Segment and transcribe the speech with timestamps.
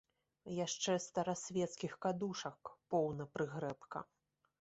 [0.59, 4.03] Яшчэ старасвецкіх кадушак поўна прыгрэбка.